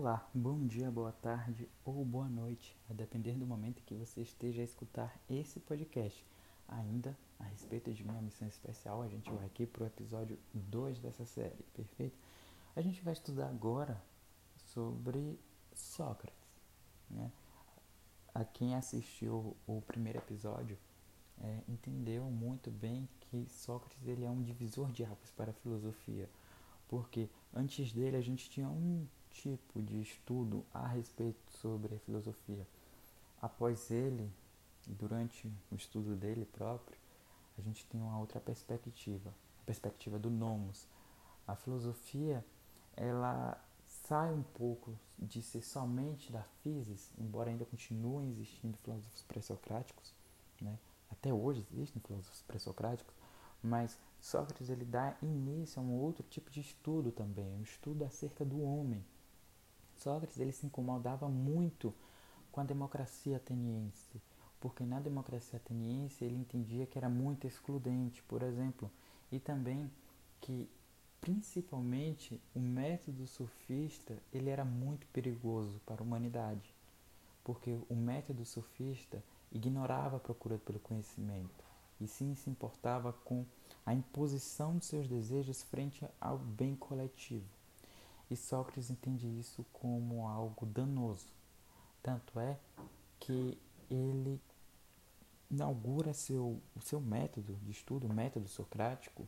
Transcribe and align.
Olá, 0.00 0.24
bom 0.32 0.64
dia, 0.64 0.92
boa 0.92 1.10
tarde 1.10 1.68
ou 1.84 2.04
boa 2.04 2.28
noite, 2.28 2.78
a 2.88 2.92
depender 2.92 3.32
do 3.32 3.44
momento 3.44 3.82
que 3.82 3.96
você 3.96 4.20
esteja 4.20 4.62
a 4.62 4.64
escutar 4.64 5.20
esse 5.28 5.58
podcast. 5.58 6.24
Ainda 6.68 7.18
a 7.36 7.42
respeito 7.42 7.92
de 7.92 8.04
minha 8.04 8.22
missão 8.22 8.46
especial, 8.46 9.02
a 9.02 9.08
gente 9.08 9.28
vai 9.28 9.44
aqui 9.46 9.66
para 9.66 9.82
o 9.82 9.86
episódio 9.88 10.38
2 10.54 11.00
dessa 11.00 11.26
série, 11.26 11.64
perfeito? 11.74 12.16
A 12.76 12.80
gente 12.80 13.02
vai 13.02 13.12
estudar 13.12 13.48
agora 13.48 14.00
sobre 14.66 15.36
Sócrates. 15.74 16.46
Né? 17.10 17.32
A 18.32 18.44
quem 18.44 18.76
assistiu 18.76 19.56
o 19.66 19.82
primeiro 19.82 20.20
episódio 20.20 20.78
é, 21.40 21.60
entendeu 21.66 22.22
muito 22.30 22.70
bem 22.70 23.08
que 23.18 23.48
Sócrates 23.50 24.06
ele 24.06 24.24
é 24.24 24.30
um 24.30 24.44
divisor 24.44 24.92
de 24.92 25.02
águas 25.02 25.32
para 25.32 25.50
a 25.50 25.54
filosofia, 25.54 26.30
porque 26.86 27.28
antes 27.52 27.92
dele 27.92 28.16
a 28.16 28.22
gente 28.22 28.48
tinha 28.48 28.68
um 28.68 29.04
tipo 29.42 29.80
de 29.80 30.00
estudo 30.00 30.64
a 30.74 30.86
respeito 30.86 31.38
sobre 31.52 31.96
filosofia. 31.98 32.66
Após 33.40 33.90
ele, 33.90 34.30
durante 34.86 35.46
o 35.70 35.76
estudo 35.76 36.16
dele 36.16 36.44
próprio, 36.44 36.98
a 37.56 37.62
gente 37.62 37.86
tem 37.86 38.00
uma 38.00 38.18
outra 38.18 38.40
perspectiva, 38.40 39.32
a 39.62 39.64
perspectiva 39.64 40.18
do 40.18 40.28
nomos. 40.28 40.86
A 41.46 41.54
filosofia, 41.54 42.44
ela 42.96 43.56
sai 43.86 44.32
um 44.32 44.42
pouco 44.42 44.98
de 45.18 45.40
ser 45.40 45.62
somente 45.62 46.32
da 46.32 46.42
physis, 46.62 47.12
embora 47.18 47.50
ainda 47.50 47.64
continuem 47.64 48.30
existindo 48.30 48.76
filósofos 48.78 49.22
pré-socráticos, 49.22 50.12
né? 50.60 50.78
até 51.10 51.32
hoje 51.32 51.66
existem 51.72 52.02
filósofos 52.02 52.42
pré-socráticos, 52.42 53.14
mas 53.62 53.98
Sócrates 54.20 54.68
ele 54.68 54.84
dá 54.84 55.16
início 55.22 55.80
a 55.80 55.84
um 55.84 55.92
outro 55.92 56.24
tipo 56.28 56.50
de 56.50 56.60
estudo 56.60 57.12
também, 57.12 57.54
um 57.54 57.62
estudo 57.62 58.04
acerca 58.04 58.44
do 58.44 58.60
homem. 58.62 59.04
Sócrates 59.98 60.38
ele 60.38 60.52
se 60.52 60.66
incomodava 60.66 61.28
muito 61.28 61.94
com 62.52 62.60
a 62.60 62.64
democracia 62.64 63.36
ateniense, 63.36 64.20
porque 64.60 64.84
na 64.84 65.00
democracia 65.00 65.58
ateniense 65.58 66.24
ele 66.24 66.36
entendia 66.36 66.86
que 66.86 66.98
era 66.98 67.08
muito 67.08 67.46
excludente, 67.46 68.22
por 68.22 68.42
exemplo, 68.42 68.90
e 69.30 69.38
também 69.38 69.90
que 70.40 70.68
principalmente 71.20 72.40
o 72.54 72.60
método 72.60 73.26
sofista 73.26 74.16
ele 74.32 74.50
era 74.50 74.64
muito 74.64 75.06
perigoso 75.08 75.80
para 75.84 76.00
a 76.00 76.04
humanidade, 76.04 76.74
porque 77.42 77.76
o 77.88 77.94
método 77.94 78.44
sofista 78.44 79.22
ignorava 79.50 80.16
a 80.16 80.20
procura 80.20 80.58
pelo 80.58 80.78
conhecimento 80.78 81.64
e 82.00 82.06
sim 82.06 82.34
se 82.34 82.48
importava 82.48 83.12
com 83.12 83.44
a 83.84 83.92
imposição 83.92 84.76
de 84.76 84.84
seus 84.84 85.08
desejos 85.08 85.62
frente 85.62 86.06
ao 86.20 86.38
bem 86.38 86.76
coletivo. 86.76 87.57
E 88.30 88.36
Sócrates 88.36 88.90
entende 88.90 89.26
isso 89.26 89.64
como 89.72 90.26
algo 90.28 90.66
danoso. 90.66 91.26
Tanto 92.02 92.38
é 92.38 92.58
que 93.18 93.58
ele 93.90 94.40
inaugura 95.50 96.12
seu, 96.12 96.60
o 96.76 96.80
seu 96.80 97.00
método 97.00 97.54
de 97.62 97.70
estudo, 97.70 98.06
o 98.06 98.12
método 98.12 98.48
socrático, 98.48 99.26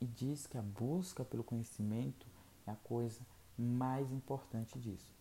e 0.00 0.06
diz 0.06 0.46
que 0.46 0.58
a 0.58 0.62
busca 0.62 1.24
pelo 1.24 1.44
conhecimento 1.44 2.26
é 2.66 2.72
a 2.72 2.76
coisa 2.76 3.20
mais 3.56 4.10
importante 4.12 4.78
disso. 4.78 5.12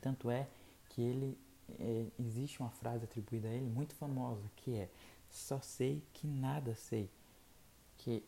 Tanto 0.00 0.30
é 0.30 0.48
que 0.90 1.00
ele 1.00 1.38
é, 1.78 2.06
existe 2.18 2.60
uma 2.60 2.70
frase 2.70 3.04
atribuída 3.04 3.48
a 3.48 3.52
ele 3.52 3.68
muito 3.68 3.94
famosa 3.94 4.42
que 4.56 4.74
é 4.74 4.88
só 5.30 5.60
sei 5.60 6.02
que 6.12 6.26
nada 6.26 6.74
sei, 6.74 7.10
que 7.98 8.24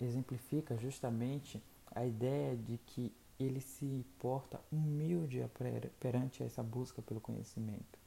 exemplifica 0.00 0.76
justamente 0.76 1.62
a 1.94 2.04
ideia 2.04 2.56
de 2.56 2.78
que 2.78 3.12
ele 3.38 3.60
se 3.60 4.04
porta 4.18 4.60
humilde 4.72 5.44
perante 6.00 6.42
essa 6.42 6.62
busca 6.62 7.02
pelo 7.02 7.20
conhecimento. 7.20 7.98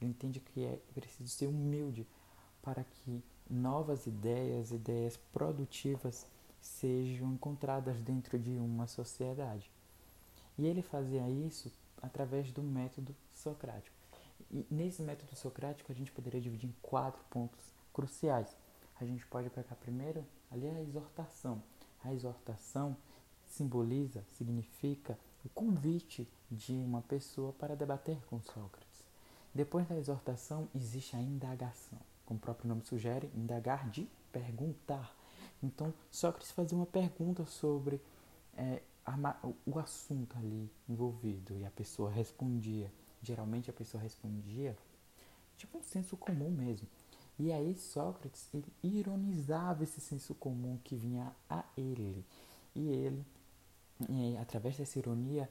Ele 0.00 0.10
entende 0.10 0.40
que 0.40 0.64
é 0.64 0.78
preciso 0.94 1.28
ser 1.28 1.46
humilde 1.46 2.06
para 2.62 2.84
que 2.84 3.22
novas 3.48 4.06
ideias, 4.06 4.70
ideias 4.70 5.16
produtivas 5.32 6.26
sejam 6.60 7.32
encontradas 7.32 8.00
dentro 8.00 8.38
de 8.38 8.50
uma 8.58 8.86
sociedade. 8.86 9.70
E 10.58 10.66
ele 10.66 10.82
fazia 10.82 11.28
isso 11.28 11.72
através 12.02 12.50
do 12.50 12.62
método 12.62 13.14
socrático. 13.32 13.94
E 14.50 14.66
nesse 14.70 15.02
método 15.02 15.34
socrático 15.36 15.90
a 15.90 15.94
gente 15.94 16.12
poderia 16.12 16.40
dividir 16.40 16.68
em 16.68 16.74
quatro 16.82 17.22
pontos 17.30 17.72
cruciais. 17.92 18.56
A 19.00 19.04
gente 19.04 19.26
pode 19.26 19.50
pegar 19.50 19.74
primeiro 19.76 20.24
ali 20.50 20.68
a 20.68 20.82
exortação. 20.82 21.62
A 22.02 22.12
exortação 22.12 22.96
simboliza, 23.56 24.22
significa 24.36 25.18
o 25.44 25.48
convite 25.48 26.28
de 26.50 26.72
uma 26.72 27.02
pessoa 27.02 27.52
para 27.52 27.74
debater 27.74 28.18
com 28.26 28.40
Sócrates. 28.40 29.04
Depois 29.54 29.88
da 29.88 29.96
exortação 29.96 30.68
existe 30.74 31.16
a 31.16 31.20
indagação. 31.20 31.98
Como 32.26 32.38
o 32.38 32.40
próprio 32.40 32.68
nome 32.68 32.82
sugere, 32.84 33.30
indagar 33.34 33.88
de 33.88 34.08
perguntar. 34.30 35.16
Então, 35.62 35.94
Sócrates 36.10 36.50
fazia 36.50 36.76
uma 36.76 36.86
pergunta 36.86 37.46
sobre 37.46 38.00
é, 38.56 38.82
o 39.64 39.78
assunto 39.78 40.36
ali 40.36 40.70
envolvido 40.88 41.56
e 41.56 41.64
a 41.64 41.70
pessoa 41.70 42.10
respondia. 42.10 42.92
Geralmente 43.22 43.70
a 43.70 43.72
pessoa 43.72 44.02
respondia 44.02 44.76
tipo 45.56 45.78
um 45.78 45.82
senso 45.82 46.16
comum 46.16 46.50
mesmo. 46.50 46.86
E 47.38 47.52
aí 47.52 47.74
Sócrates 47.76 48.48
ele 48.52 48.70
ironizava 48.82 49.84
esse 49.84 50.00
senso 50.00 50.34
comum 50.34 50.78
que 50.82 50.96
vinha 50.96 51.34
a 51.48 51.64
ele. 51.76 52.24
E 52.74 52.88
ele, 52.88 53.24
é, 54.00 54.38
através 54.38 54.76
dessa 54.76 54.98
ironia, 54.98 55.48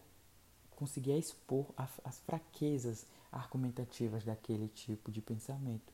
conseguia 0.76 1.18
expor 1.18 1.68
a, 1.78 1.88
as 2.04 2.20
fraquezas 2.20 3.06
argumentativas 3.32 4.24
daquele 4.24 4.68
tipo 4.70 5.12
de 5.12 5.22
pensamento. 5.22 5.94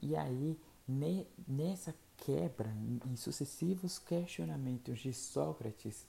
E 0.00 0.16
aí, 0.16 0.58
ne, 0.86 1.26
nessa 1.46 1.94
quebra, 2.16 2.70
em 3.06 3.16
sucessivos 3.16 3.98
questionamentos 3.98 5.00
de 5.00 5.12
Sócrates, 5.12 6.06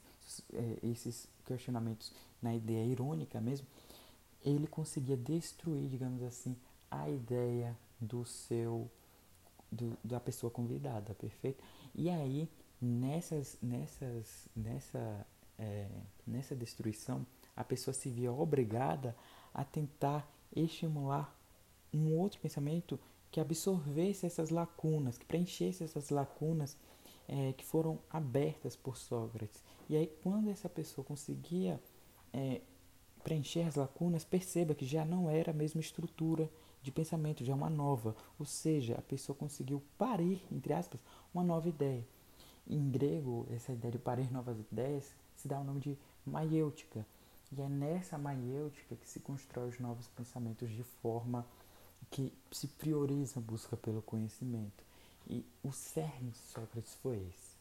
é, 0.54 0.80
esses 0.84 1.28
questionamentos 1.46 2.12
na 2.42 2.56
ideia 2.56 2.86
irônica 2.86 3.40
mesmo, 3.40 3.68
ele 4.44 4.68
conseguia 4.68 5.16
destruir, 5.16 5.88
digamos 5.88 6.22
assim, 6.24 6.56
a 6.92 7.10
ideia 7.10 7.78
do 8.00 8.26
seu 8.26 8.90
do, 9.72 9.98
da 10.04 10.20
pessoa 10.20 10.52
convidada, 10.52 11.14
perfeito? 11.16 11.64
E 11.96 12.10
aí 12.10 12.50
nessas 12.82 13.58
nessas 13.62 14.48
nessa 14.56 15.26
é, 15.64 15.88
nessa 16.28 16.56
destruição 16.56 17.26
a 17.56 17.64
pessoa 17.64 17.94
se 17.94 18.10
via 18.10 18.32
obrigada 18.32 19.16
a 19.54 19.64
tentar 19.64 20.30
estimular 20.56 21.38
um 21.94 22.16
outro 22.18 22.40
pensamento 22.40 23.00
que 23.32 23.40
absorvesse 23.40 24.26
essas 24.26 24.50
lacunas, 24.50 25.18
que 25.18 25.26
preenchesse 25.26 25.84
essas 25.84 26.10
lacunas 26.10 26.78
é, 27.28 27.54
que 27.54 27.64
foram 27.64 28.00
abertas 28.10 28.76
por 28.76 28.98
Sócrates. 28.98 29.64
E 29.90 29.96
aí, 29.96 30.08
quando 30.22 30.50
essa 30.50 30.68
pessoa 30.70 31.06
conseguia 31.06 31.80
é, 32.32 32.62
preencher 33.24 33.62
as 33.62 33.76
lacunas, 33.76 34.24
perceba 34.24 34.76
que 34.76 34.86
já 34.86 35.06
não 35.06 35.30
era 35.30 35.52
a 35.52 35.54
mesma 35.54 35.82
estrutura 35.82 36.50
de 36.82 36.92
pensamento, 36.92 37.46
já 37.46 37.56
uma 37.56 37.70
nova. 37.70 38.16
Ou 38.38 38.46
seja, 38.46 38.96
a 38.96 39.02
pessoa 39.02 39.36
conseguiu 39.36 39.82
parir, 39.98 40.44
entre 40.52 40.74
aspas, 40.74 41.00
uma 41.34 41.44
nova 41.44 41.70
ideia. 41.70 42.06
Em 42.68 42.90
grego, 42.90 43.48
essa 43.50 43.72
ideia 43.72 43.92
de 43.92 44.00
parir 44.00 44.32
novas 44.32 44.60
ideias 44.60 45.16
se 45.44 45.48
dá 45.50 45.60
o 45.60 45.64
nome 45.64 45.82
de 45.82 45.98
maiêutica. 46.26 47.06
E 47.52 47.62
é 47.62 47.68
nessa 47.68 48.18
maiêutica 48.18 48.96
que 48.96 49.08
se 49.08 49.20
constrói 49.20 49.70
os 49.70 49.80
novos 49.80 50.08
pensamentos 50.08 50.72
de 50.72 50.84
forma 50.84 51.46
que 52.10 52.34
se 52.52 52.68
prioriza 52.68 53.40
a 53.40 53.44
busca 53.44 53.76
pelo 53.76 54.02
conhecimento. 54.02 54.84
E 55.28 55.46
o 55.62 55.72
cerne 55.72 56.32
de 56.32 56.38
Sócrates 56.38 56.96
foi 56.96 57.18
esse. 57.18 57.58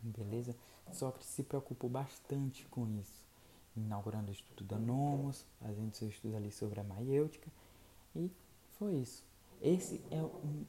Beleza? 0.00 0.56
Sócrates 0.92 1.28
se 1.28 1.42
preocupou 1.42 1.90
bastante 1.90 2.64
com 2.66 2.88
isso, 2.88 3.22
inaugurando 3.76 4.30
o 4.30 4.32
estudo 4.32 4.64
da 4.64 4.78
Nomos, 4.78 5.44
fazendo 5.60 5.94
seu 5.94 6.08
estudo 6.08 6.36
ali 6.36 6.50
sobre 6.50 6.80
a 6.80 6.84
maiêutica, 6.84 7.50
e 8.14 8.30
foi 8.78 8.94
isso. 8.94 9.24
Esse 9.60 10.00
é 10.10 10.22
um 10.22 10.64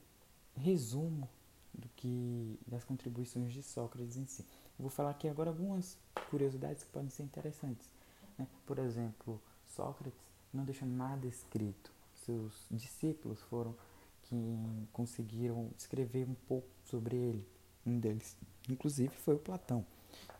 resumo 0.56 1.28
do 1.72 1.88
que 1.96 2.58
das 2.66 2.84
contribuições 2.84 3.52
de 3.52 3.62
Sócrates 3.62 4.16
em 4.16 4.26
si. 4.26 4.44
Vou 4.78 4.90
falar 4.90 5.10
aqui 5.10 5.28
agora 5.28 5.50
algumas 5.50 5.96
curiosidades 6.30 6.82
que 6.82 6.90
podem 6.90 7.10
ser 7.10 7.22
interessantes. 7.22 7.88
Né? 8.36 8.46
Por 8.66 8.78
exemplo, 8.78 9.40
Sócrates 9.68 10.20
não 10.52 10.64
deixou 10.64 10.88
nada 10.88 11.26
escrito. 11.26 11.92
Seus 12.14 12.66
discípulos 12.70 13.40
foram 13.42 13.74
quem 14.22 14.88
conseguiram 14.92 15.70
escrever 15.76 16.28
um 16.28 16.34
pouco 16.48 16.68
sobre 16.84 17.16
ele. 17.16 17.46
Um 17.86 17.98
deles, 17.98 18.36
inclusive, 18.68 19.14
foi 19.14 19.34
o 19.34 19.38
Platão. 19.38 19.84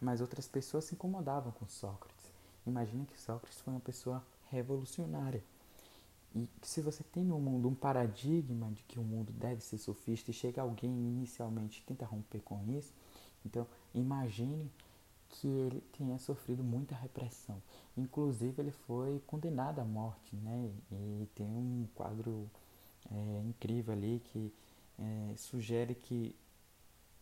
Mas 0.00 0.20
outras 0.20 0.48
pessoas 0.48 0.84
se 0.84 0.94
incomodavam 0.94 1.52
com 1.52 1.66
Sócrates. 1.68 2.30
Imagina 2.66 3.04
que 3.04 3.20
Sócrates 3.20 3.60
foi 3.60 3.72
uma 3.72 3.80
pessoa 3.80 4.24
revolucionária. 4.50 5.42
E 6.34 6.48
se 6.62 6.80
você 6.80 7.04
tem 7.04 7.24
no 7.24 7.38
mundo 7.38 7.68
um 7.68 7.74
paradigma 7.74 8.70
de 8.72 8.82
que 8.84 8.98
o 8.98 9.04
mundo 9.04 9.32
deve 9.32 9.60
ser 9.60 9.78
sofista 9.78 10.30
e 10.30 10.34
chega 10.34 10.62
alguém 10.62 10.90
inicialmente 10.90 11.80
e 11.80 11.84
tenta 11.84 12.04
romper 12.04 12.40
com 12.40 12.60
isso, 12.72 12.92
então 13.44 13.66
imagine 13.94 14.70
que 15.28 15.48
ele 15.48 15.80
tenha 15.96 16.18
sofrido 16.18 16.62
muita 16.62 16.94
repressão. 16.94 17.60
Inclusive 17.96 18.62
ele 18.62 18.70
foi 18.70 19.20
condenado 19.26 19.80
à 19.80 19.84
morte, 19.84 20.36
né? 20.36 20.70
E 20.92 21.28
tem 21.34 21.46
um 21.46 21.86
quadro 21.94 22.48
é, 23.10 23.42
incrível 23.44 23.92
ali 23.92 24.22
que 24.24 24.52
é, 24.98 25.36
sugere 25.36 25.94
que 25.94 26.34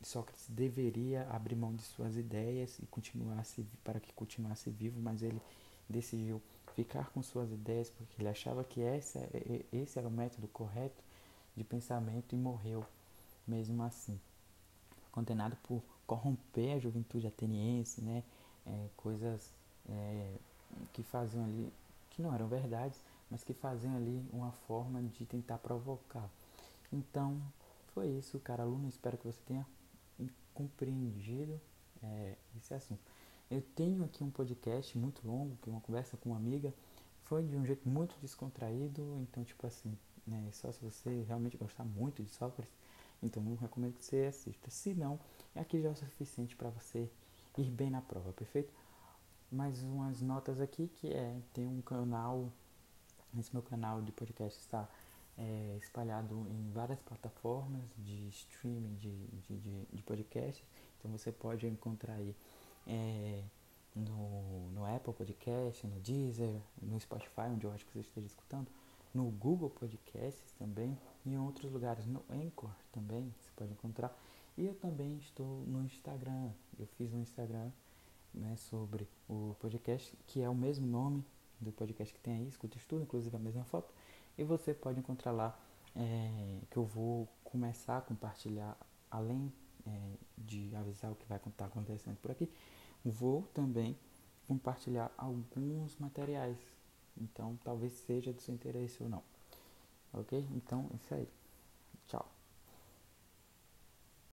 Sócrates 0.03 0.47
deveria 0.49 1.29
abrir 1.31 1.55
mão 1.55 1.75
de 1.75 1.83
suas 1.83 2.17
ideias 2.17 2.79
e 2.81 2.87
continuasse 2.87 3.65
para 3.85 4.01
que 4.01 4.13
continuasse 4.13 4.69
vivo, 4.69 5.01
mas 5.01 5.23
ele 5.23 5.41
decidiu 5.89 6.43
ficar 6.75 7.11
com 7.11 7.23
suas 7.23 7.51
ideias 7.53 7.91
porque 7.91 8.21
ele 8.21 8.29
achava 8.29 8.65
que 8.65 8.81
esse, 8.81 9.19
esse 9.73 9.99
era 9.99 10.09
o 10.09 10.11
método 10.11 10.49
correto 10.49 11.03
de 11.57 11.63
pensamento 11.63 12.35
e 12.35 12.39
morreu 12.39 12.85
mesmo 13.47 13.83
assim. 13.83 14.19
Condenado 15.13 15.57
por 15.63 15.83
corromper 16.07 16.77
a 16.77 16.79
juventude 16.79 17.27
ateniense, 17.27 18.01
né? 18.01 18.25
É, 18.67 18.89
coisas 18.97 19.53
é, 19.89 20.35
que 20.93 21.03
faziam 21.03 21.45
ali, 21.45 21.73
que 22.11 22.23
não 22.23 22.35
eram 22.35 22.49
verdades, 22.49 22.99
mas 23.31 23.45
que 23.45 23.53
faziam 23.53 23.97
ali 23.97 24.25
uma 24.33 24.53
forma 24.67 25.03
de 25.03 25.25
tentar 25.25 25.59
provocar. 25.59 26.29
Então, 26.93 27.41
foi 27.95 28.09
isso, 28.09 28.39
cara 28.41 28.63
aluno. 28.63 28.89
Espero 28.89 29.17
que 29.17 29.27
você 29.27 29.41
tenha 29.47 29.67
compreendido 30.55 31.61
é, 32.03 32.37
esse 32.57 32.75
assunto. 32.75 33.01
Eu 33.51 33.63
tenho 33.75 34.05
aqui 34.05 34.25
um 34.25 34.31
podcast 34.31 34.97
muito 34.97 35.27
longo, 35.27 35.57
que 35.63 35.69
é 35.69 35.73
uma 35.73 35.81
conversa 35.81 36.17
com 36.17 36.31
uma 36.31 36.39
amiga. 36.39 36.73
Foi 37.25 37.43
de 37.43 37.57
um 37.57 37.65
jeito 37.65 37.89
muito 37.89 38.15
descontraído, 38.21 39.03
então, 39.23 39.45
tipo 39.45 39.67
assim, 39.67 39.97
né, 40.27 40.49
só 40.53 40.71
se 40.73 40.83
você 40.83 41.23
realmente 41.27 41.57
gostar 41.57 41.85
muito 41.85 42.23
de 42.23 42.31
Sócrates, 42.31 42.75
então 43.23 43.43
eu 43.49 43.57
recomendo 43.57 43.95
que 43.95 44.05
você 44.05 44.27
assista. 44.27 44.71
Se 44.71 44.95
não, 44.95 45.19
aqui 45.55 45.81
já 45.81 45.89
é 45.89 45.93
o 45.93 45.97
suficiente 45.97 46.57
para 46.57 46.71
você 46.71 47.09
ir 47.57 47.71
bem 47.71 47.91
na 47.91 48.01
prova, 48.01 48.33
perfeito? 48.33 48.73
Mais 49.51 49.83
umas 49.83 50.23
notas 50.23 50.61
aqui 50.61 50.89
que 50.89 51.09
é, 51.13 51.39
tem 51.53 51.67
um 51.67 51.83
canal, 51.83 52.51
esse 53.39 53.53
meu 53.53 53.63
canal 53.63 54.01
de 54.01 54.11
podcast 54.11 54.59
está 54.59 54.89
é, 55.37 55.77
espalhado 55.79 56.47
em 56.51 56.71
várias 56.73 57.01
plataformas 57.01 57.85
de 57.99 58.29
streaming 58.29 58.95
de, 58.97 59.27
de, 59.27 59.57
de, 59.59 59.87
de 59.93 60.03
podcast. 60.03 60.65
Então 60.99 61.11
você 61.11 61.31
pode 61.31 61.67
encontrar 61.67 62.15
aí 62.15 62.35
é, 62.87 63.43
no, 63.95 64.71
no 64.71 64.87
Apple 64.87 65.13
Podcast, 65.13 65.87
no 65.87 66.01
Deezer, 66.01 66.61
no 66.81 66.99
Spotify, 66.99 67.43
onde 67.51 67.67
eu 67.67 67.73
acho 67.73 67.85
que 67.87 67.93
você 67.93 68.01
esteja 68.01 68.27
escutando, 68.27 68.69
no 69.15 69.25
Google 69.31 69.71
Podcasts 69.71 70.53
também, 70.53 70.99
e 71.25 71.31
em 71.31 71.39
outros 71.39 71.71
lugares, 71.71 72.07
no 72.07 72.25
Anchor 72.31 72.71
também 72.93 73.33
você 73.39 73.51
pode 73.57 73.73
encontrar. 73.73 74.17
E 74.57 74.65
eu 74.67 74.75
também 74.75 75.17
estou 75.19 75.65
no 75.67 75.83
Instagram. 75.85 76.51
Eu 76.79 76.87
fiz 76.87 77.13
um 77.13 77.21
Instagram 77.21 77.71
né, 78.35 78.57
sobre 78.57 79.09
o 79.29 79.55
podcast, 79.61 80.17
que 80.27 80.43
é 80.43 80.49
o 80.49 80.55
mesmo 80.55 80.87
nome 80.87 81.25
do 81.61 81.73
podcast 81.73 82.13
que 82.13 82.21
tem 82.21 82.35
aí, 82.35 82.49
Escuta 82.49 82.77
Estudo, 82.77 83.03
inclusive 83.03 83.35
a 83.35 83.39
mesma 83.39 83.65
foto. 83.65 83.93
E 84.37 84.45
você 84.45 84.75
pode 84.75 84.99
encontrar 84.99 85.33
lá 85.33 85.59
é, 85.95 86.59
que 86.71 86.77
eu 86.77 86.85
vou 86.85 87.29
começar 87.45 87.99
a 87.99 88.01
compartilhar, 88.01 88.77
além 89.11 89.53
é, 89.87 89.91
de 90.37 90.75
avisar 90.75 91.13
o 91.13 91.15
que 91.15 91.27
vai 91.27 91.39
estar 91.39 91.67
acontecendo 91.67 92.17
por 92.17 92.31
aqui, 92.31 92.51
vou 93.05 93.43
também 93.55 93.97
compartilhar 94.47 95.11
alguns 95.17 95.97
materiais. 95.99 96.59
Então 97.17 97.59
talvez 97.63 97.93
seja 97.93 98.33
do 98.33 98.41
seu 98.41 98.55
interesse 98.55 99.03
ou 99.03 99.09
não. 99.09 99.23
Ok? 100.13 100.47
Então 100.53 100.89
é 100.93 100.97
isso 100.97 101.15
aí. 101.15 101.29
Tchau. 102.07 102.42